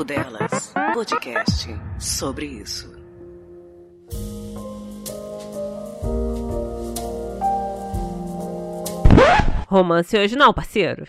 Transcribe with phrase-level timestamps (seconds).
[0.00, 1.68] Papo Delas, podcast
[1.98, 2.90] sobre isso.
[9.66, 11.06] Romance hoje não, parceiro.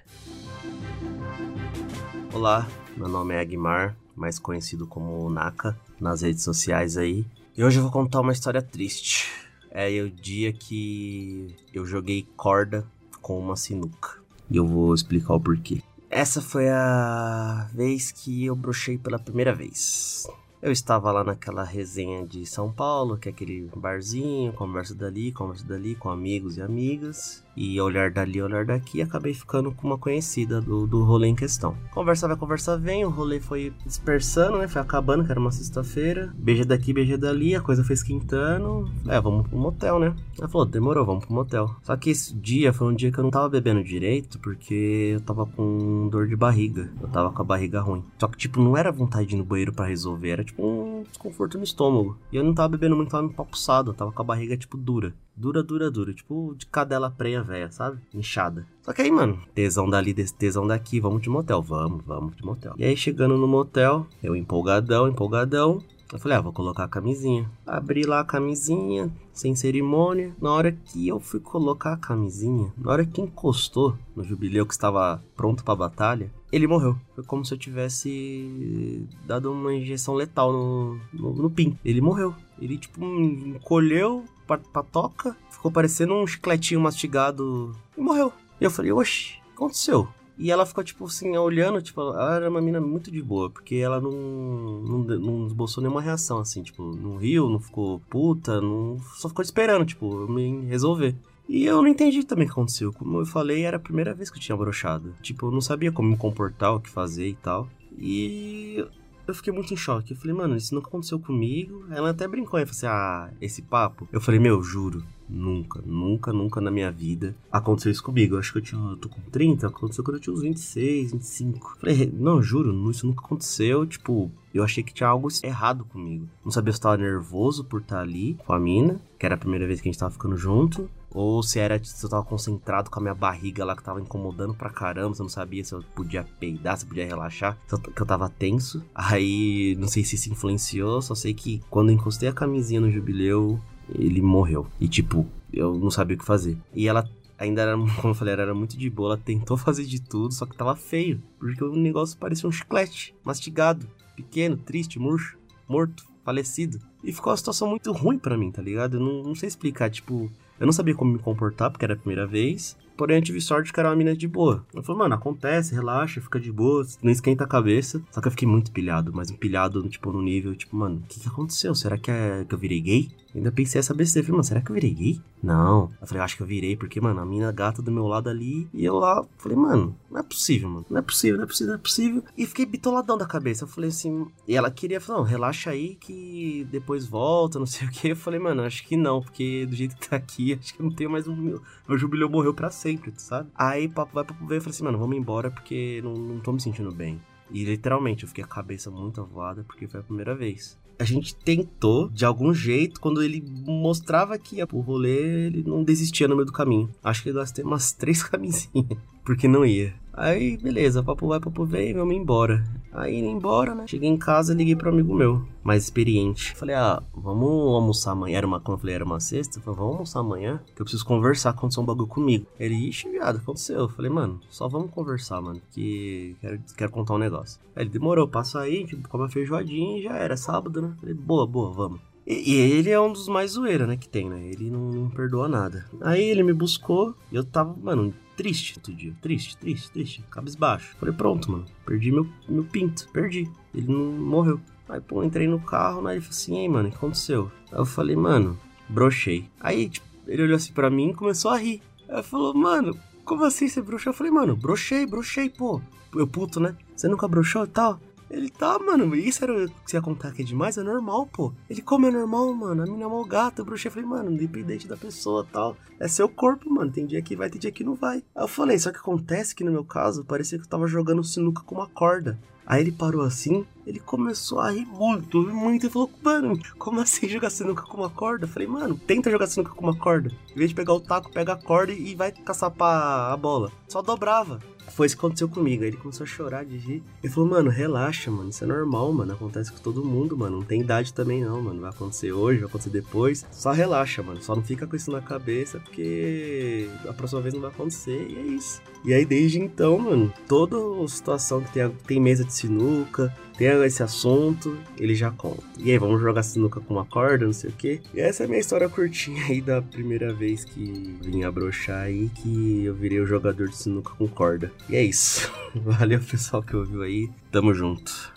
[2.34, 2.68] Olá,
[2.98, 7.26] meu nome é Agmar, mais conhecido como Naka, nas redes sociais aí.
[7.56, 9.32] E hoje eu vou contar uma história triste.
[9.70, 12.86] É o dia que eu joguei corda
[13.22, 14.20] com uma sinuca.
[14.50, 15.82] E eu vou explicar o porquê.
[16.14, 20.28] Essa foi a vez que eu brochei pela primeira vez.
[20.62, 25.66] Eu estava lá naquela resenha de São Paulo, que é aquele barzinho, conversa dali, conversa
[25.66, 27.42] dali com amigos e amigas.
[27.56, 31.76] E olhar dali, olhar daqui, acabei ficando com uma conhecida do, do rolê em questão.
[31.92, 34.68] Conversa vai, conversa vem, o rolê foi dispersando, né?
[34.68, 36.34] Foi acabando, que era uma sexta-feira.
[36.36, 38.90] Beija daqui, beija dali, a coisa foi esquentando.
[39.08, 40.16] É, vamos pro motel, né?
[40.38, 41.76] Ela falou, demorou, vamos pro motel.
[41.84, 45.22] Só que esse dia foi um dia que eu não tava bebendo direito, porque eu
[45.22, 46.92] tava com dor de barriga.
[47.02, 48.04] Eu tava com a barriga ruim.
[48.18, 51.04] Só que, tipo, não era vontade de ir no banheiro para resolver, era tipo um
[51.04, 52.18] desconforto no estômago.
[52.32, 55.14] E eu não tava bebendo muito, tava empapuçado, eu tava com a barriga, tipo, dura.
[55.36, 56.14] Dura, dura, dura.
[56.14, 58.00] Tipo de cadela prenha velha, sabe?
[58.14, 58.68] Inchada.
[58.82, 61.62] Só que aí, mano, tesão dali, tesão daqui, vamos de motel.
[61.62, 62.74] Vamos, vamos de motel.
[62.78, 65.82] E aí, chegando no motel, eu empolgadão, empolgadão.
[66.12, 67.50] Eu falei, ah, vou colocar a camisinha.
[67.66, 70.36] Abri lá a camisinha, sem cerimônia.
[70.42, 74.74] Na hora que eu fui colocar a camisinha, na hora que encostou no jubileu que
[74.74, 76.98] estava pronto pra batalha, ele morreu.
[77.16, 81.80] Foi como se eu tivesse dado uma injeção letal no, no, no pin.
[81.84, 82.36] Ele morreu.
[82.60, 84.26] Ele, tipo, encolheu
[84.58, 88.34] pra, pra toca, ficou parecendo um chicletinho mastigado e morreu.
[88.60, 90.08] E eu falei, oxi, o que aconteceu?
[90.38, 93.76] E ela ficou, tipo assim, olhando, tipo, ela era uma mina muito de boa, porque
[93.76, 98.98] ela não, não, não esboçou nenhuma reação, assim, tipo, não riu, não ficou puta, não,
[99.16, 101.16] só ficou esperando, tipo, me resolver.
[101.48, 102.94] E eu não entendi também o que aconteceu.
[102.94, 105.14] Como eu falei, era a primeira vez que eu tinha brochado.
[105.22, 107.68] Tipo, eu não sabia como me comportar, o que fazer e tal.
[107.98, 108.86] E
[109.32, 110.14] eu fiquei muito em choque.
[110.14, 111.86] Eu falei, mano, isso nunca aconteceu comigo.
[111.90, 114.08] Ela até brincou e falou assim: ah, esse papo.
[114.12, 118.36] Eu falei, meu, juro, nunca, nunca, nunca na minha vida aconteceu isso comigo.
[118.36, 121.12] Eu acho que eu tinha, eu tô com 30, aconteceu quando eu tinha uns 26,
[121.14, 121.68] 25.
[121.68, 123.86] Eu falei, não, juro, isso nunca aconteceu.
[123.86, 126.28] Tipo, eu achei que tinha algo errado comigo.
[126.44, 129.38] Não sabia se eu tava nervoso por estar ali com a mina, que era a
[129.38, 130.90] primeira vez que a gente tava ficando junto.
[131.14, 134.54] Ou se era se eu tava concentrado com a minha barriga lá que tava incomodando
[134.54, 135.14] pra caramba.
[135.14, 137.58] Se eu não sabia se eu podia peidar, se eu podia relaxar.
[137.68, 138.84] Se eu, que eu tava tenso.
[138.96, 141.02] Aí não sei se isso influenciou.
[141.02, 143.60] Só sei que quando eu encostei a camisinha no jubileu,
[143.90, 144.68] ele morreu.
[144.80, 146.58] E tipo, eu não sabia o que fazer.
[146.74, 149.14] E ela ainda era, como eu falei, era muito de boa.
[149.14, 151.22] Ela tentou fazer de tudo, só que tava feio.
[151.40, 155.38] Porque o negócio parecia um chiclete, mastigado, pequeno, triste, murcho,
[155.68, 156.80] morto, falecido.
[157.04, 158.98] E ficou uma situação muito ruim para mim, tá ligado?
[158.98, 161.98] Eu não, não sei explicar, tipo, eu não sabia como me comportar, porque era a
[161.98, 162.78] primeira vez.
[162.96, 164.64] Porém, eu tive sorte que era uma mina de boa.
[164.72, 168.00] Eu falei, mano, acontece, relaxa, fica de boa, não esquenta a cabeça.
[168.12, 171.20] Só que eu fiquei muito pilhado, mas empilhado, tipo, no nível, tipo, mano, o que,
[171.20, 171.74] que aconteceu?
[171.74, 173.10] Será que, é, que eu virei gay?
[173.34, 174.26] Ainda pensei essa besteira.
[174.26, 175.22] Falei, mano, será que eu virei gay?
[175.42, 175.90] Não.
[176.00, 178.68] Eu falei, acho que eu virei, porque, mano, a mina gata do meu lado ali.
[178.74, 180.86] E eu lá, falei, mano, não é possível, mano.
[180.90, 182.24] Não é possível, não é possível, não é possível.
[182.38, 183.64] E fiquei bitoladão da cabeça.
[183.64, 184.28] Eu falei assim.
[184.48, 188.10] E ela queria, falar, não, relaxa aí que depois volta, não sei o que.
[188.10, 190.86] Eu falei, mano, acho que não, porque do jeito que tá aqui, acho que eu
[190.86, 191.36] não tenho mais um.
[191.36, 191.62] Meu,
[191.98, 193.50] jubileu morreu pra sempre, sabe?
[193.56, 194.58] Aí, papo vai, papo veio.
[194.58, 197.22] Eu falei assim, mano, vamos embora porque não, não tô me sentindo bem.
[197.50, 201.36] E literalmente eu fiquei a cabeça muito avoada porque foi a primeira vez a gente
[201.36, 206.36] tentou, de algum jeito, quando ele mostrava que ia pro rolê, ele não desistia no
[206.36, 206.92] meio do caminho.
[207.04, 209.94] Acho que ele gastei umas três camisinhas, porque não ia.
[210.14, 212.64] Aí, beleza, papo vai, papo vem, vamos embora.
[212.92, 213.86] Aí, indo embora, né?
[213.88, 216.54] Cheguei em casa, liguei pro amigo meu, mais experiente.
[216.56, 218.38] Falei, ah, vamos almoçar amanhã.
[218.38, 219.62] Era uma, como eu falei, era uma sexta.
[219.62, 222.46] Falei, vamos almoçar amanhã, que eu preciso conversar, aconteceu um bagulho comigo.
[222.60, 223.80] Ele, ixi, viado, aconteceu.
[223.80, 227.62] Eu falei, mano, só vamos conversar, mano, que quero, quero contar um negócio.
[227.74, 230.94] Aí ele demorou, passa aí, tipo, come a feijoadinha e já era, sábado, né?
[231.00, 232.11] Falei, boa, boa, vamos.
[232.26, 234.48] E, e, ele é um dos mais zoeira, né, que tem, né?
[234.48, 235.86] Ele não, não perdoa nada.
[236.02, 239.14] Aí ele me buscou e eu tava, mano, triste outro dia.
[239.22, 240.24] Triste, triste, triste.
[240.30, 240.96] Cabisbaixo.
[241.00, 241.66] Falei, pronto, mano.
[241.86, 243.08] Perdi meu, meu pinto.
[243.12, 243.50] Perdi.
[243.74, 244.60] Ele não morreu.
[244.90, 246.14] Aí, pô, entrei no carro, né?
[246.14, 247.52] Ele falou assim, ei, mano, o que aconteceu?
[247.72, 248.60] Aí eu falei, mano,
[248.90, 249.48] brochei.
[249.60, 251.82] Aí, tipo, ele olhou assim pra mim e começou a rir.
[252.10, 254.12] Aí falou, mano, como assim você brochou?
[254.12, 255.82] Eu falei, mano, brochei, brochei, pô.
[256.14, 256.76] Eu puto, né?
[256.96, 258.00] Você nunca brochou e tal?
[258.32, 261.52] Ele tá, mano, isso era o que você ia contar é demais, é normal, pô.
[261.70, 262.84] Ele come é normal, mano.
[262.84, 263.88] A mina é mal o bruxo.
[263.88, 265.76] Eu falei, mano, independente da pessoa tal.
[266.00, 266.92] É seu corpo, mano.
[266.92, 268.24] Tem dia que vai, tem dia que não vai.
[268.34, 271.24] Aí eu falei, só que acontece que no meu caso, parecia que eu tava jogando
[271.24, 272.40] sinuca com uma corda.
[272.66, 277.28] Aí ele parou assim, ele começou a rir muito, muito, e falou, mano, como assim
[277.28, 278.46] jogar sinuca com uma corda?
[278.46, 280.32] Eu falei, mano, tenta jogar sinuca com uma corda.
[280.52, 283.72] Em vez de pegar o taco, pega a corda e vai caçar a bola.
[283.90, 284.60] Só dobrava.
[284.90, 285.84] Foi isso que aconteceu comigo.
[285.84, 287.04] Aí ele começou a chorar de rir.
[287.24, 288.50] Ele falou, mano, relaxa, mano.
[288.50, 289.34] Isso é normal, mano.
[289.34, 290.58] Acontece com todo mundo, mano.
[290.58, 291.82] Não tem idade também, não, mano.
[291.82, 293.46] Vai acontecer hoje, vai acontecer depois.
[293.52, 294.42] Só relaxa, mano.
[294.42, 298.28] Só não fica com isso na cabeça, porque a próxima vez não vai acontecer.
[298.30, 298.82] E é isso.
[299.04, 304.02] E aí, desde então, mano, toda situação que tem, tem mesa de sinuca, tem esse
[304.02, 305.62] assunto, ele já conta.
[305.78, 308.02] E aí, vamos jogar sinuca com uma corda, não sei o quê.
[308.12, 312.28] E essa é a minha história curtinha aí da primeira vez que vim abrochar aí,
[312.30, 314.72] que eu virei o jogador de sinuca com corda.
[314.90, 315.52] E é isso.
[315.76, 317.30] Valeu, pessoal, que ouviu aí.
[317.52, 318.34] Tamo junto.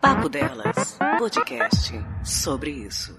[0.00, 3.16] Papo Delas, podcast sobre isso.